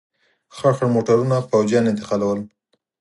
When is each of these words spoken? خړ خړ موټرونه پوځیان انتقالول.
خړ 0.55 0.71
خړ 0.77 0.87
موټرونه 0.95 1.37
پوځیان 1.49 1.83
انتقالول. 1.87 2.39